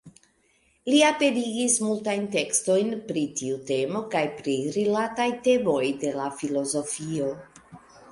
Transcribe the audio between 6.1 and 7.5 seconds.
la filozofio.